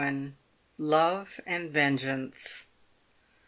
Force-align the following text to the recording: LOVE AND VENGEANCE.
LOVE 0.79 1.39
AND 1.45 1.69
VENGEANCE. 1.71 2.65